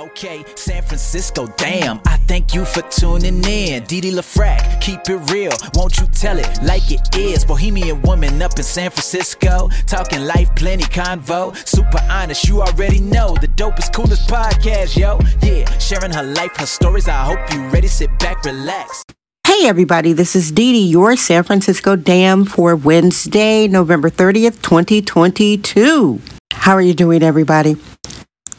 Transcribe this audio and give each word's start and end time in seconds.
Okay, 0.00 0.42
San 0.54 0.82
Francisco, 0.82 1.46
damn. 1.58 2.00
I 2.06 2.16
thank 2.26 2.54
you 2.54 2.64
for 2.64 2.80
tuning 2.88 3.44
in. 3.44 3.84
Dee 3.84 4.00
Dee 4.00 4.12
LaFrac, 4.12 4.80
keep 4.80 5.00
it 5.10 5.30
real. 5.30 5.52
Won't 5.74 5.98
you 5.98 6.06
tell 6.06 6.38
it 6.38 6.48
like 6.62 6.90
it 6.90 7.14
is? 7.14 7.44
Bohemian 7.44 8.00
woman 8.00 8.40
up 8.40 8.56
in 8.56 8.62
San 8.62 8.90
Francisco. 8.90 9.68
Talking 9.86 10.24
life, 10.24 10.48
plenty 10.56 10.84
convo. 10.84 11.54
Super 11.68 12.00
honest, 12.08 12.48
you 12.48 12.62
already 12.62 12.98
know. 12.98 13.36
The 13.42 13.48
dopest, 13.48 13.92
coolest 13.92 14.26
podcast, 14.26 14.96
yo. 14.96 15.18
Yeah, 15.42 15.68
sharing 15.78 16.12
her 16.12 16.22
life, 16.22 16.56
her 16.56 16.64
stories. 16.64 17.06
I 17.06 17.22
hope 17.22 17.52
you 17.52 17.60
ready. 17.68 17.88
Sit 17.88 18.18
back, 18.18 18.42
relax. 18.46 19.04
Hey 19.46 19.66
everybody, 19.68 20.14
this 20.14 20.34
is 20.34 20.50
Dee 20.50 20.72
Dee, 20.72 20.88
your 20.88 21.14
San 21.16 21.42
Francisco 21.42 21.94
Dam 21.94 22.46
for 22.46 22.74
Wednesday, 22.74 23.68
November 23.68 24.08
30th, 24.08 24.62
2022. 24.62 26.22
How 26.54 26.72
are 26.72 26.80
you 26.80 26.94
doing, 26.94 27.22
everybody? 27.22 27.76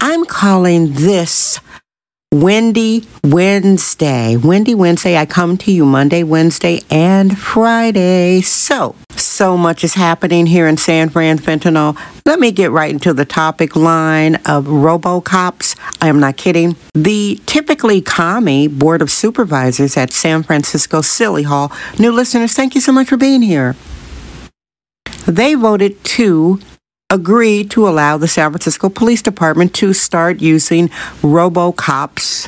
I'm 0.04 0.26
calling 0.26 0.94
this 0.94 1.60
Wendy 2.34 3.06
Wednesday. 3.24 4.36
Wendy 4.36 4.74
Wednesday, 4.74 5.16
I 5.16 5.28
come 5.28 5.58
to 5.58 5.72
you 5.72 5.86
Monday, 5.86 6.24
Wednesday, 6.24 6.80
and 6.90 7.38
Friday. 7.38 8.42
So, 8.42 8.96
so 9.12 9.56
much 9.58 9.84
is 9.84 9.94
happening 9.94 10.48
here 10.48 10.66
in 10.66 10.78
San 10.78 11.10
Fran 11.10 11.38
Fentanyl. 11.38 11.96
Let 12.26 12.40
me 12.40 12.52
get 12.52 12.72
right 12.72 12.92
into 12.92 13.14
the 13.14 13.26
topic 13.26 13.76
line 13.76 14.38
of 14.38 14.66
Robocops. 14.66 15.78
I 16.02 16.08
am 16.08 16.20
not 16.20 16.36
kidding. 16.36 16.78
The 16.96 17.40
typically 17.46 18.02
commie 18.02 18.68
Board 18.68 19.04
of 19.04 19.12
Supervisors 19.12 19.98
at 19.98 20.12
San 20.12 20.42
Francisco 20.42 21.02
Silly 21.02 21.44
Hall. 21.44 21.72
New 22.00 22.12
listeners, 22.12 22.54
thank 22.54 22.74
you 22.74 22.82
so 22.82 22.92
much 22.92 23.10
for 23.10 23.18
being 23.18 23.44
here. 23.44 23.76
They 25.28 25.54
voted 25.54 26.04
to 26.04 26.60
agreed 27.12 27.70
to 27.72 27.88
allow 27.88 28.18
the 28.18 28.28
San 28.28 28.50
Francisco 28.52 28.90
Police 28.90 29.22
Department 29.22 29.76
to 29.76 29.94
start 29.94 30.42
using 30.42 30.88
robocops 31.22 32.48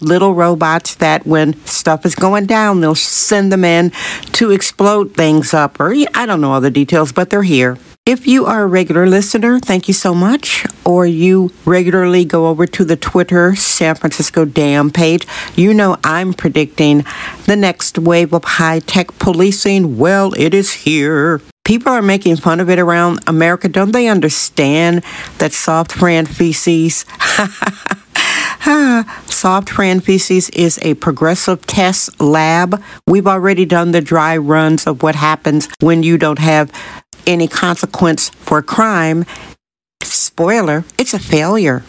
little 0.00 0.34
robots 0.34 0.96
that 0.96 1.26
when 1.26 1.54
stuff 1.66 2.04
is 2.04 2.14
going 2.14 2.46
down, 2.46 2.80
they'll 2.80 2.94
send 2.94 3.50
them 3.50 3.64
in 3.64 3.90
to 4.32 4.50
explode 4.50 5.14
things 5.14 5.54
up. 5.54 5.80
Or 5.80 5.94
I 6.14 6.26
don't 6.26 6.40
know 6.40 6.52
all 6.52 6.60
the 6.60 6.70
details, 6.70 7.12
but 7.12 7.30
they're 7.30 7.42
here. 7.42 7.78
If 8.06 8.26
you 8.26 8.44
are 8.44 8.64
a 8.64 8.66
regular 8.66 9.06
listener, 9.06 9.58
thank 9.58 9.88
you 9.88 9.94
so 9.94 10.14
much. 10.14 10.66
Or 10.84 11.06
you 11.06 11.52
regularly 11.64 12.26
go 12.26 12.48
over 12.48 12.66
to 12.66 12.84
the 12.84 12.96
Twitter 12.96 13.56
San 13.56 13.94
Francisco 13.94 14.44
Dam 14.44 14.90
page, 14.90 15.26
you 15.56 15.72
know 15.72 15.96
I'm 16.04 16.34
predicting 16.34 17.06
the 17.46 17.56
next 17.56 17.98
wave 17.98 18.34
of 18.34 18.44
high 18.44 18.80
tech 18.80 19.18
policing. 19.18 19.96
Well, 19.96 20.34
it 20.34 20.52
is 20.52 20.72
here. 20.84 21.40
People 21.64 21.92
are 21.92 22.02
making 22.02 22.36
fun 22.36 22.60
of 22.60 22.68
it 22.68 22.78
around 22.78 23.20
America. 23.26 23.68
Don't 23.68 23.92
they 23.92 24.06
understand 24.06 25.02
that 25.38 25.52
soft 25.52 25.92
Fran 25.92 26.26
feces? 26.26 27.06
soft 29.26 29.70
Fran 29.70 30.00
feces 30.00 30.50
is 30.50 30.78
a 30.82 30.92
progressive 30.94 31.66
test 31.66 32.20
lab. 32.20 32.82
We've 33.06 33.26
already 33.26 33.64
done 33.64 33.92
the 33.92 34.02
dry 34.02 34.36
runs 34.36 34.86
of 34.86 35.02
what 35.02 35.14
happens 35.14 35.68
when 35.80 36.02
you 36.02 36.18
don't 36.18 36.38
have 36.38 36.70
any 37.26 37.48
consequence 37.48 38.28
for 38.28 38.60
crime. 38.60 39.24
Spoiler, 40.02 40.84
it's 40.98 41.14
a 41.14 41.18
failure. 41.18 41.82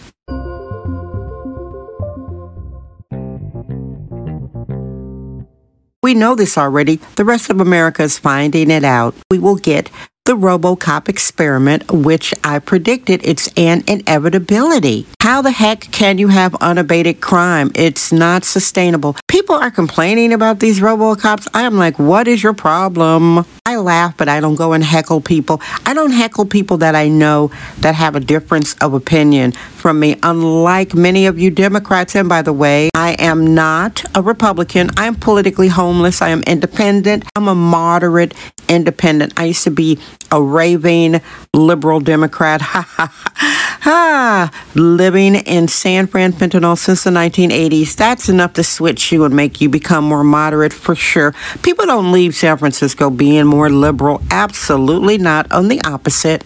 We 6.05 6.13
know 6.13 6.35
this 6.35 6.55
already. 6.55 6.97
The 7.15 7.25
rest 7.25 7.49
of 7.49 7.59
America 7.59 8.03
is 8.03 8.19
finding 8.19 8.69
it 8.69 8.83
out. 8.83 9.15
We 9.31 9.39
will 9.39 9.55
get 9.55 9.89
the 10.25 10.35
Robocop 10.35 11.07
experiment, 11.07 11.91
which 11.91 12.33
I 12.43 12.57
predicted 12.57 13.21
it's 13.23 13.47
an 13.55 13.83
inevitability. 13.87 15.05
How 15.21 15.43
the 15.43 15.51
heck 15.51 15.81
can 15.91 16.17
you 16.17 16.29
have 16.29 16.55
unabated 16.55 17.21
crime? 17.21 17.71
It's 17.75 18.11
not 18.11 18.43
sustainable. 18.43 19.15
People 19.27 19.55
are 19.55 19.69
complaining 19.69 20.33
about 20.33 20.59
these 20.59 20.79
Robocops. 20.79 21.47
I 21.53 21.61
am 21.61 21.77
like, 21.77 21.99
what 21.99 22.27
is 22.27 22.41
your 22.41 22.53
problem? 22.53 23.45
I 23.67 23.77
laugh, 23.77 24.17
but 24.17 24.27
I 24.27 24.39
don't 24.39 24.55
go 24.55 24.73
and 24.73 24.83
heckle 24.83 25.21
people. 25.21 25.61
I 25.85 25.93
don't 25.93 26.11
heckle 26.11 26.45
people 26.45 26.77
that 26.77 26.95
I 26.95 27.07
know 27.07 27.51
that 27.79 27.95
have 27.95 28.15
a 28.15 28.19
difference 28.19 28.75
of 28.75 28.93
opinion 28.93 29.51
from 29.51 29.99
me, 29.99 30.17
unlike 30.23 30.93
many 30.95 31.25
of 31.27 31.37
you 31.37 31.51
Democrats. 31.51 32.15
And 32.15 32.29
by 32.29 32.41
the 32.41 32.53
way, 32.53 32.89
I 32.95 33.15
am 33.19 33.53
not 33.53 34.03
a 34.15 34.21
Republican. 34.21 34.89
I'm 34.97 35.15
politically 35.15 35.67
homeless. 35.67 36.21
I 36.21 36.29
am 36.29 36.41
independent. 36.43 37.25
I'm 37.35 37.47
a 37.47 37.55
moderate 37.55 38.33
independent. 38.67 39.33
I 39.37 39.45
used 39.45 39.63
to 39.63 39.71
be 39.71 39.99
a 40.31 40.41
raving 40.41 41.21
liberal 41.53 41.99
Democrat. 41.99 42.61
Ha 42.75 42.81
ha 42.81 43.11
ha. 43.81 44.51
Living 44.73 45.35
in 45.35 45.67
San 45.67 46.07
Fran 46.07 46.33
Fentanyl 46.33 46.77
since 46.77 47.03
the 47.03 47.11
1980s. 47.11 47.95
That's 47.95 48.27
enough 48.27 48.53
to 48.53 48.63
switch 48.63 49.11
you 49.11 49.23
and 49.23 49.35
make 49.35 49.61
you 49.61 49.69
become 49.69 50.03
more 50.05 50.23
moderate 50.23 50.73
for 50.73 50.95
sure. 50.95 51.33
People 51.61 51.85
don't 51.85 52.11
leave 52.11 52.35
San 52.35 52.57
Francisco 52.57 53.09
being 53.09 53.45
more 53.45 53.69
liberal. 53.69 54.21
Absolutely 54.31 55.17
not. 55.17 55.49
On 55.51 55.67
the 55.67 55.79
opposite. 55.85 56.43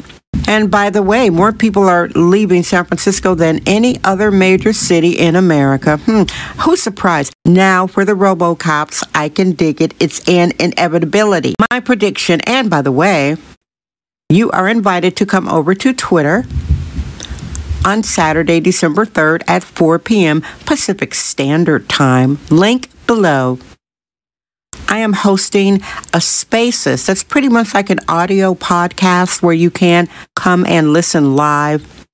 And 0.47 0.69
by 0.69 0.90
the 0.90 1.02
way, 1.02 1.29
more 1.29 1.52
people 1.52 1.88
are 1.88 2.09
leaving 2.09 2.63
San 2.63 2.85
Francisco 2.85 3.35
than 3.35 3.62
any 3.66 4.00
other 4.03 4.31
major 4.31 4.74
city 4.74 5.12
in 5.18 5.35
America. 5.35 5.97
Hmm, 5.97 6.24
who's 6.62 6.81
surprised? 6.81 7.34
Now, 7.46 7.88
for 7.88 8.06
the 8.06 8.13
Robocops, 8.13 9.03
I 9.16 9.29
can 9.29 9.53
dig 9.53 9.81
it. 9.81 9.94
It's 10.00 10.28
an 10.28 10.53
inevitability. 10.59 11.56
My 11.72 11.79
prediction, 11.79 12.41
and 12.41 12.69
by 12.69 12.81
the 12.81 12.91
way, 12.91 13.38
you 14.31 14.51
are 14.51 14.69
invited 14.69 15.17
to 15.17 15.25
come 15.25 15.50
over 15.50 15.73
to 15.73 15.91
Twitter 15.91 16.45
on 17.84 18.03
Saturday, 18.03 18.59
December 18.59 19.03
3rd 19.03 19.41
at 19.47 19.63
4 19.63 19.97
p.m. 19.97 20.44
Pacific 20.67 21.16
Standard 21.16 21.90
Time. 21.90 22.38
Link 22.51 22.91
below. 23.07 23.57
I 24.88 25.00
am 25.00 25.13
hosting 25.13 25.81
a 26.13 26.22
Spaces. 26.22 27.07
That's 27.07 27.23
pretty 27.23 27.50
much 27.50 27.73
like 27.73 27.90
an 27.90 28.01
audio 28.07 28.53
podcast 28.53 29.41
where 29.41 29.56
you 29.56 29.72
can 29.72 30.07
come 30.35 30.63
and 30.67 30.94
listen 30.94 31.35
live. 31.35 32.06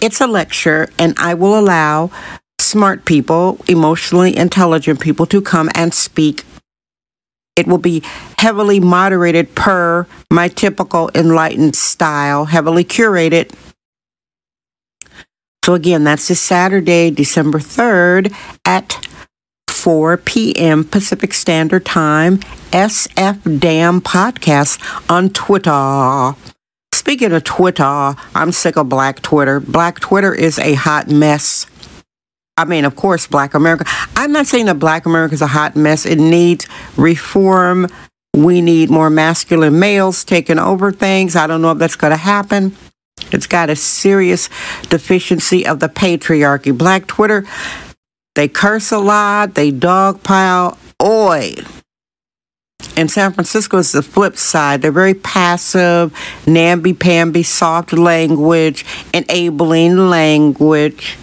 It's 0.00 0.22
a 0.22 0.26
lecture, 0.26 0.88
and 0.98 1.14
I 1.18 1.34
will 1.34 1.58
allow 1.58 2.10
smart 2.58 3.04
people, 3.04 3.58
emotionally 3.68 4.34
intelligent 4.34 5.00
people 5.00 5.26
to 5.26 5.42
come 5.42 5.68
and 5.74 5.92
speak 5.92 6.44
it 7.56 7.66
will 7.66 7.78
be 7.78 8.02
heavily 8.38 8.78
moderated 8.78 9.54
per 9.54 10.06
my 10.30 10.48
typical 10.48 11.10
enlightened 11.14 11.74
style, 11.74 12.44
heavily 12.44 12.84
curated. 12.84 13.52
So 15.64 15.74
again, 15.74 16.04
that's 16.04 16.28
this 16.28 16.40
Saturday, 16.40 17.10
December 17.10 17.58
3rd 17.58 18.32
at 18.64 19.08
4 19.68 20.18
p.m. 20.18 20.84
Pacific 20.84 21.32
Standard 21.32 21.84
Time, 21.84 22.38
SF 22.70 23.58
Dam 23.58 24.00
Podcast 24.00 24.80
on 25.10 25.30
Twitter. 25.30 26.36
Speaking 26.92 27.32
of 27.32 27.44
Twitter, 27.44 28.14
I'm 28.34 28.52
sick 28.52 28.76
of 28.76 28.88
Black 28.88 29.22
Twitter. 29.22 29.60
Black 29.60 30.00
Twitter 30.00 30.34
is 30.34 30.58
a 30.58 30.74
hot 30.74 31.08
mess. 31.08 31.66
I 32.58 32.64
mean, 32.64 32.84
of 32.84 32.96
course, 32.96 33.26
Black 33.26 33.54
America. 33.54 33.84
I'm 34.16 34.32
not 34.32 34.46
saying 34.46 34.66
that 34.66 34.78
Black 34.78 35.04
America 35.04 35.34
is 35.34 35.42
a 35.42 35.46
hot 35.46 35.76
mess. 35.76 36.06
It 36.06 36.18
needs 36.18 36.66
reform. 36.96 37.88
We 38.34 38.60
need 38.60 38.90
more 38.90 39.10
masculine 39.10 39.78
males 39.78 40.24
taking 40.24 40.58
over 40.58 40.90
things. 40.90 41.36
I 41.36 41.46
don't 41.46 41.60
know 41.60 41.72
if 41.72 41.78
that's 41.78 41.96
going 41.96 42.12
to 42.12 42.16
happen. 42.16 42.76
It's 43.32 43.46
got 43.46 43.70
a 43.70 43.76
serious 43.76 44.48
deficiency 44.88 45.66
of 45.66 45.80
the 45.80 45.88
patriarchy. 45.88 46.76
Black 46.76 47.06
Twitter, 47.06 47.44
they 48.34 48.48
curse 48.48 48.92
a 48.92 48.98
lot, 48.98 49.54
they 49.54 49.72
dogpile. 49.72 50.78
Oi. 51.02 51.54
In 52.96 53.08
San 53.08 53.32
Francisco, 53.32 53.78
it's 53.78 53.92
the 53.92 54.02
flip 54.02 54.36
side. 54.36 54.80
They're 54.80 54.92
very 54.92 55.14
passive, 55.14 56.14
namby-pamby, 56.46 57.42
soft 57.42 57.92
language, 57.92 58.84
enabling 59.12 60.08
language. 60.08 61.18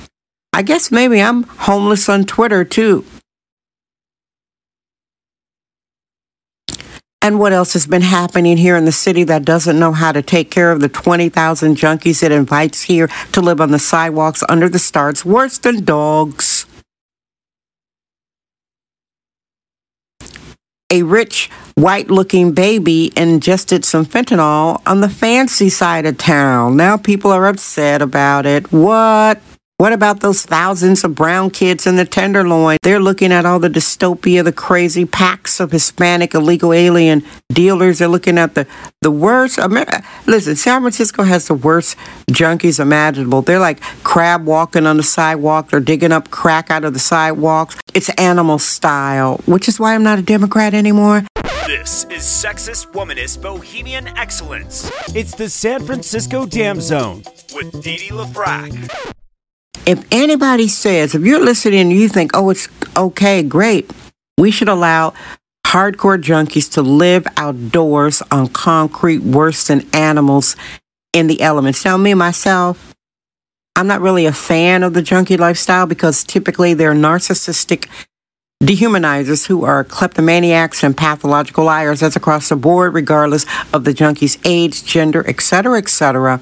I 0.55 0.61
guess 0.61 0.91
maybe 0.91 1.19
I'm 1.19 1.43
homeless 1.43 2.07
on 2.07 2.25
Twitter 2.25 2.63
too. 2.63 3.05
And 7.23 7.39
what 7.39 7.53
else 7.53 7.73
has 7.73 7.87
been 7.87 8.01
happening 8.01 8.57
here 8.57 8.75
in 8.75 8.85
the 8.85 8.91
city 8.91 9.23
that 9.23 9.45
doesn't 9.45 9.79
know 9.79 9.93
how 9.93 10.11
to 10.11 10.21
take 10.21 10.51
care 10.51 10.71
of 10.71 10.81
the 10.81 10.89
20,000 10.89 11.75
junkies 11.77 12.21
it 12.21 12.31
invites 12.33 12.81
here 12.83 13.07
to 13.31 13.41
live 13.41 13.61
on 13.61 13.71
the 13.71 13.79
sidewalks 13.79 14.43
under 14.49 14.67
the 14.67 14.77
stars, 14.77 15.23
worse 15.23 15.57
than 15.57 15.85
dogs? 15.85 16.65
A 20.91 21.01
rich, 21.01 21.49
white 21.75 22.11
looking 22.11 22.51
baby 22.51 23.11
ingested 23.15 23.85
some 23.85 24.05
fentanyl 24.05 24.81
on 24.85 24.99
the 24.99 25.09
fancy 25.09 25.69
side 25.69 26.05
of 26.05 26.17
town. 26.17 26.75
Now 26.75 26.97
people 26.97 27.31
are 27.31 27.47
upset 27.47 28.01
about 28.01 28.45
it. 28.45 28.71
What? 28.71 29.41
What 29.83 29.91
about 29.91 30.21
those 30.21 30.45
thousands 30.45 31.03
of 31.03 31.13
brown 31.13 31.49
kids 31.49 31.85
in 31.85 31.97
the 31.97 32.05
Tenderloin? 32.05 32.77
They're 32.83 33.01
looking 33.01 33.33
at 33.33 33.45
all 33.45 33.59
the 33.59 33.67
dystopia, 33.67 34.41
the 34.41 34.53
crazy 34.53 35.03
packs 35.03 35.59
of 35.59 35.73
Hispanic 35.73 36.33
illegal 36.33 36.71
alien 36.71 37.21
dealers. 37.51 37.99
They're 37.99 38.07
looking 38.07 38.37
at 38.37 38.55
the, 38.55 38.65
the 39.01 39.11
worst. 39.11 39.57
America. 39.57 40.01
Listen, 40.25 40.55
San 40.55 40.79
Francisco 40.79 41.23
has 41.23 41.49
the 41.49 41.53
worst 41.53 41.97
junkies 42.31 42.79
imaginable. 42.79 43.41
They're 43.41 43.59
like 43.59 43.81
crab 44.05 44.45
walking 44.45 44.85
on 44.85 44.95
the 44.95 45.03
sidewalk. 45.03 45.71
They're 45.71 45.81
digging 45.81 46.13
up 46.13 46.31
crack 46.31 46.71
out 46.71 46.85
of 46.85 46.93
the 46.93 46.99
sidewalks. 46.99 47.75
It's 47.93 48.07
animal 48.11 48.59
style, 48.59 49.41
which 49.47 49.67
is 49.67 49.81
why 49.81 49.95
I'm 49.95 50.03
not 50.03 50.17
a 50.17 50.21
Democrat 50.21 50.73
anymore. 50.73 51.23
This 51.67 52.05
is 52.05 52.23
Sexist 52.23 52.93
Womanist 52.93 53.41
Bohemian 53.41 54.07
Excellence. 54.17 54.89
It's 55.13 55.35
the 55.35 55.49
San 55.49 55.85
Francisco 55.85 56.45
Dam 56.45 56.79
Zone 56.79 57.23
with 57.53 57.83
Dee 57.83 57.97
Dee 57.97 58.11
LaFrac. 58.11 59.19
If 59.85 60.05
anybody 60.11 60.69
says, 60.69 61.13
if 61.13 61.23
you're 61.23 61.43
listening 61.43 61.79
and 61.79 61.91
you 61.91 62.07
think, 62.07 62.31
oh, 62.33 62.49
it's 62.49 62.69
okay, 62.95 63.43
great, 63.43 63.91
we 64.37 64.49
should 64.49 64.69
allow 64.69 65.13
hardcore 65.67 66.21
junkies 66.21 66.71
to 66.73 66.81
live 66.81 67.27
outdoors 67.35 68.21
on 68.31 68.47
concrete 68.47 69.23
worse 69.23 69.67
than 69.67 69.85
animals 69.93 70.55
in 71.11 71.27
the 71.27 71.41
elements. 71.41 71.83
Now, 71.83 71.97
me, 71.97 72.13
myself, 72.13 72.95
I'm 73.75 73.87
not 73.87 73.99
really 73.99 74.25
a 74.25 74.31
fan 74.31 74.83
of 74.83 74.93
the 74.93 75.01
junkie 75.01 75.35
lifestyle 75.35 75.85
because 75.85 76.23
typically 76.23 76.73
they're 76.73 76.93
narcissistic 76.93 77.89
dehumanizers 78.63 79.47
who 79.47 79.65
are 79.65 79.83
kleptomaniacs 79.83 80.83
and 80.83 80.95
pathological 80.95 81.65
liars. 81.65 81.99
That's 81.99 82.15
across 82.15 82.47
the 82.47 82.55
board, 82.55 82.93
regardless 82.93 83.45
of 83.73 83.83
the 83.83 83.93
junkie's 83.93 84.37
age, 84.45 84.85
gender, 84.85 85.27
etc., 85.27 85.77
etc. 85.79 86.39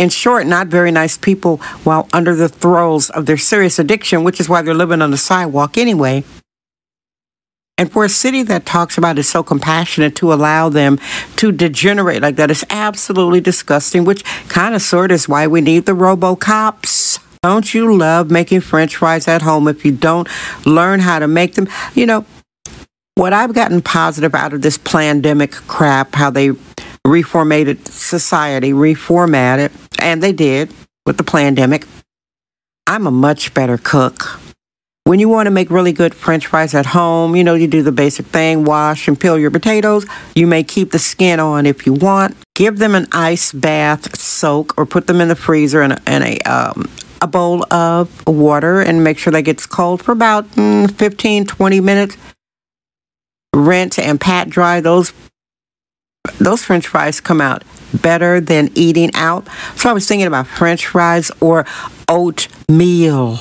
In 0.00 0.08
short, 0.08 0.46
not 0.46 0.68
very 0.68 0.90
nice 0.90 1.18
people 1.18 1.58
while 1.84 2.08
under 2.10 2.34
the 2.34 2.48
throes 2.48 3.10
of 3.10 3.26
their 3.26 3.36
serious 3.36 3.78
addiction, 3.78 4.24
which 4.24 4.40
is 4.40 4.48
why 4.48 4.62
they're 4.62 4.72
living 4.72 5.02
on 5.02 5.10
the 5.10 5.18
sidewalk 5.18 5.76
anyway. 5.76 6.24
And 7.76 7.92
for 7.92 8.06
a 8.06 8.08
city 8.08 8.42
that 8.44 8.64
talks 8.64 8.96
about 8.96 9.18
it 9.18 9.24
so 9.24 9.42
compassionate 9.42 10.16
to 10.16 10.32
allow 10.32 10.70
them 10.70 10.98
to 11.36 11.52
degenerate 11.52 12.22
like 12.22 12.36
that 12.36 12.50
is 12.50 12.64
absolutely 12.70 13.42
disgusting, 13.42 14.04
which 14.04 14.24
kind 14.48 14.74
of 14.74 14.80
sort 14.80 15.12
is 15.12 15.28
why 15.28 15.46
we 15.46 15.60
need 15.60 15.84
the 15.84 15.92
robo-cops. 15.92 17.18
Don't 17.42 17.74
you 17.74 17.94
love 17.94 18.30
making 18.30 18.62
french 18.62 18.96
fries 18.96 19.28
at 19.28 19.42
home 19.42 19.68
if 19.68 19.84
you 19.84 19.92
don't 19.92 20.28
learn 20.64 21.00
how 21.00 21.18
to 21.18 21.28
make 21.28 21.56
them? 21.56 21.68
You 21.94 22.06
know, 22.06 22.24
what 23.16 23.34
I've 23.34 23.52
gotten 23.52 23.82
positive 23.82 24.34
out 24.34 24.54
of 24.54 24.62
this 24.62 24.78
pandemic 24.78 25.52
crap, 25.52 26.14
how 26.14 26.30
they 26.30 26.52
reformated 27.06 27.86
society, 27.88 28.72
reformatted, 28.72 29.72
and 29.98 30.22
they 30.22 30.32
did 30.32 30.72
with 31.06 31.16
the 31.16 31.24
pandemic. 31.24 31.86
I'm 32.86 33.06
a 33.06 33.10
much 33.10 33.54
better 33.54 33.78
cook. 33.78 34.40
When 35.04 35.18
you 35.18 35.28
want 35.28 35.46
to 35.46 35.50
make 35.50 35.70
really 35.70 35.92
good 35.92 36.14
french 36.14 36.46
fries 36.46 36.74
at 36.74 36.86
home, 36.86 37.34
you 37.34 37.42
know, 37.42 37.54
you 37.54 37.66
do 37.66 37.82
the 37.82 37.92
basic 37.92 38.26
thing 38.26 38.64
wash 38.64 39.08
and 39.08 39.18
peel 39.18 39.38
your 39.38 39.50
potatoes. 39.50 40.06
You 40.34 40.46
may 40.46 40.62
keep 40.62 40.92
the 40.92 40.98
skin 40.98 41.40
on 41.40 41.66
if 41.66 41.86
you 41.86 41.94
want. 41.94 42.36
Give 42.54 42.78
them 42.78 42.94
an 42.94 43.06
ice 43.10 43.52
bath 43.52 44.16
soak 44.18 44.78
or 44.78 44.86
put 44.86 45.06
them 45.06 45.20
in 45.20 45.28
the 45.28 45.36
freezer 45.36 45.82
in 45.82 45.92
a, 45.92 45.98
in 46.06 46.22
a, 46.22 46.38
um, 46.40 46.88
a 47.22 47.26
bowl 47.26 47.64
of 47.72 48.24
water 48.26 48.80
and 48.80 49.02
make 49.02 49.18
sure 49.18 49.32
that 49.32 49.42
gets 49.42 49.66
cold 49.66 50.02
for 50.02 50.12
about 50.12 50.48
mm, 50.52 50.90
15, 50.90 51.46
20 51.46 51.80
minutes. 51.80 52.16
Rinse 53.54 53.98
and 53.98 54.20
pat 54.20 54.48
dry 54.48 54.80
those 54.80 55.12
those 56.40 56.64
french 56.64 56.86
fries 56.88 57.20
come 57.20 57.40
out 57.40 57.62
better 58.02 58.40
than 58.40 58.70
eating 58.74 59.10
out. 59.14 59.46
So 59.76 59.90
I 59.90 59.92
was 59.92 60.06
thinking 60.06 60.26
about 60.26 60.46
french 60.46 60.86
fries 60.86 61.30
or 61.40 61.66
oatmeal. 62.08 63.38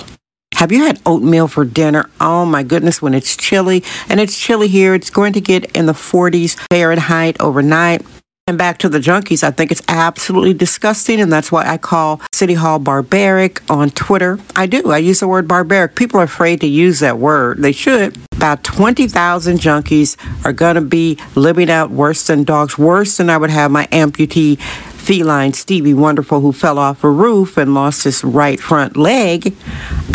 Have 0.55 0.71
you 0.71 0.83
had 0.83 0.99
oatmeal 1.05 1.47
for 1.47 1.63
dinner? 1.63 2.09
Oh 2.19 2.45
my 2.45 2.63
goodness, 2.63 3.01
when 3.01 3.13
it's 3.13 3.37
chilly, 3.37 3.83
and 4.09 4.19
it's 4.19 4.37
chilly 4.37 4.67
here, 4.67 4.93
it's 4.93 5.09
going 5.09 5.31
to 5.33 5.41
get 5.41 5.71
in 5.75 5.85
the 5.85 5.93
40s 5.93 6.57
Fahrenheit 6.69 7.39
overnight. 7.39 8.05
And 8.49 8.57
back 8.57 8.79
to 8.79 8.89
the 8.89 8.97
junkies, 8.97 9.43
I 9.43 9.51
think 9.51 9.71
it's 9.71 9.83
absolutely 9.87 10.55
disgusting, 10.55 11.21
and 11.21 11.31
that's 11.31 11.51
why 11.51 11.67
I 11.67 11.77
call 11.77 12.19
City 12.31 12.55
Hall 12.55 12.79
barbaric 12.79 13.61
on 13.69 13.91
Twitter. 13.91 14.39
I 14.55 14.65
do. 14.65 14.89
I 14.89 14.97
use 14.97 15.19
the 15.19 15.27
word 15.27 15.47
barbaric. 15.47 15.93
People 15.93 16.19
are 16.19 16.23
afraid 16.23 16.59
to 16.61 16.67
use 16.67 16.99
that 17.01 17.19
word. 17.19 17.59
They 17.59 17.71
should. 17.71 18.17
About 18.31 18.63
20,000 18.63 19.59
junkies 19.59 20.17
are 20.43 20.51
going 20.51 20.73
to 20.73 20.81
be 20.81 21.19
living 21.35 21.69
out 21.69 21.91
worse 21.91 22.25
than 22.25 22.43
dogs, 22.43 22.75
worse 22.75 23.17
than 23.17 23.29
I 23.29 23.37
would 23.37 23.51
have 23.51 23.69
my 23.69 23.85
amputee 23.91 24.59
feline 24.59 25.53
Stevie 25.53 25.93
Wonderful 25.93 26.41
who 26.41 26.51
fell 26.51 26.79
off 26.79 27.03
a 27.03 27.09
roof 27.11 27.55
and 27.55 27.75
lost 27.75 28.03
his 28.03 28.23
right 28.23 28.59
front 28.59 28.97
leg. 28.97 29.55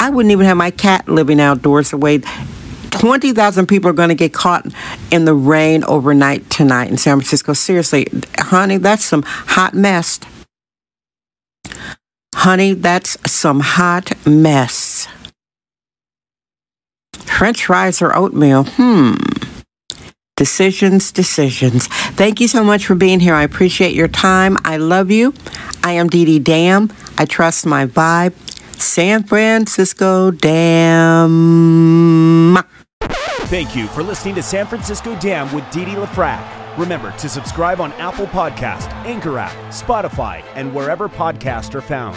I 0.00 0.10
wouldn't 0.10 0.32
even 0.32 0.46
have 0.46 0.56
my 0.56 0.72
cat 0.72 1.08
living 1.08 1.40
outdoors 1.40 1.90
the 1.90 1.98
way 1.98 2.18
20,000 3.04 3.66
people 3.66 3.90
are 3.90 3.92
going 3.92 4.08
to 4.08 4.14
get 4.14 4.32
caught 4.32 4.64
in 5.10 5.26
the 5.26 5.34
rain 5.34 5.84
overnight 5.84 6.48
tonight 6.48 6.88
in 6.88 6.96
San 6.96 7.18
Francisco. 7.18 7.52
Seriously, 7.52 8.06
honey, 8.38 8.78
that's 8.78 9.04
some 9.04 9.22
hot 9.26 9.74
mess. 9.74 10.18
Honey, 12.34 12.72
that's 12.72 13.18
some 13.30 13.60
hot 13.60 14.12
mess. 14.26 15.06
French 17.12 17.66
fries 17.66 18.00
or 18.00 18.16
oatmeal? 18.16 18.64
Hmm. 18.64 19.16
Decisions, 20.38 21.12
decisions. 21.12 21.88
Thank 21.88 22.40
you 22.40 22.48
so 22.48 22.64
much 22.64 22.86
for 22.86 22.94
being 22.94 23.20
here. 23.20 23.34
I 23.34 23.42
appreciate 23.42 23.94
your 23.94 24.08
time. 24.08 24.56
I 24.64 24.78
love 24.78 25.10
you. 25.10 25.34
I 25.82 25.92
am 25.92 26.08
Dee 26.08 26.24
Dee 26.24 26.38
Dam. 26.38 26.90
I 27.18 27.26
trust 27.26 27.66
my 27.66 27.84
vibe. 27.84 28.32
San 28.80 29.24
Francisco 29.24 30.30
Dam. 30.30 31.34
Thank 33.48 33.76
you 33.76 33.86
for 33.88 34.02
listening 34.02 34.34
to 34.36 34.42
San 34.42 34.66
Francisco 34.66 35.18
Dam 35.20 35.52
with 35.54 35.68
Dee 35.70 35.84
LaFrac. 35.84 36.78
Remember 36.78 37.12
to 37.18 37.28
subscribe 37.28 37.80
on 37.80 37.92
Apple 37.94 38.26
Podcast, 38.26 38.90
Anchor 39.04 39.38
app, 39.38 39.52
Spotify, 39.70 40.42
and 40.54 40.74
wherever 40.74 41.08
podcasts 41.08 41.74
are 41.74 41.80
found. 41.80 42.16